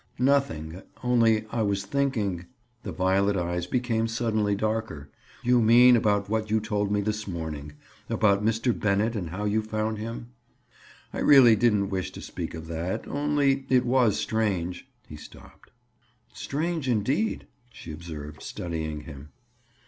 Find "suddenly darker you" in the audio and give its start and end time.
4.07-5.61